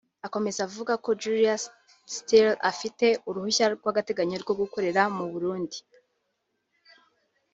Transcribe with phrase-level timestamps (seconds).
[0.27, 1.55] Akomeza avuga ko Julia
[2.15, 6.99] Steers afite uruhushya rw’agateganyo rwo gukorera mu Burundi (Accréditation)